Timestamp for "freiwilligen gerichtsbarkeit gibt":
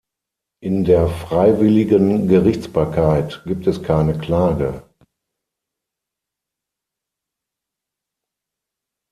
1.09-3.67